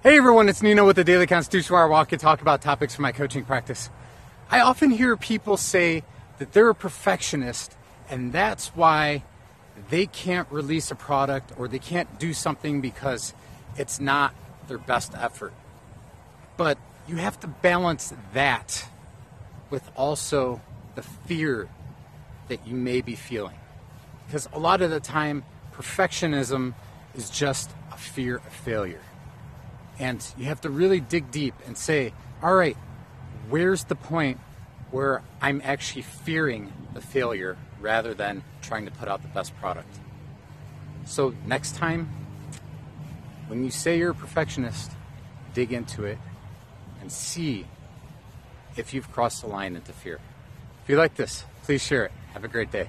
[0.00, 2.94] Hey everyone, it's Nino with the Daily Constitution where I walk and talk about topics
[2.94, 3.90] from my coaching practice.
[4.48, 6.04] I often hear people say
[6.38, 7.76] that they're a perfectionist
[8.08, 9.24] and that's why
[9.90, 13.34] they can't release a product or they can't do something because
[13.76, 14.36] it's not
[14.68, 15.52] their best effort.
[16.56, 16.78] But
[17.08, 18.88] you have to balance that
[19.68, 20.60] with also
[20.94, 21.68] the fear
[22.46, 23.58] that you may be feeling.
[24.28, 25.42] Because a lot of the time,
[25.74, 26.74] perfectionism
[27.16, 29.00] is just a fear of failure.
[29.98, 32.12] And you have to really dig deep and say,
[32.42, 32.76] all right,
[33.48, 34.38] where's the point
[34.90, 39.94] where I'm actually fearing the failure rather than trying to put out the best product?
[41.04, 42.08] So, next time,
[43.48, 44.92] when you say you're a perfectionist,
[45.54, 46.18] dig into it
[47.00, 47.66] and see
[48.76, 50.20] if you've crossed the line into fear.
[50.84, 52.12] If you like this, please share it.
[52.34, 52.88] Have a great day.